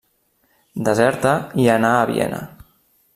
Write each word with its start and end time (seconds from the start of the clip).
Deserta 0.87 1.33
i 1.65 1.69
anà 1.77 1.91
a 1.99 2.09
Viena. 2.13 2.41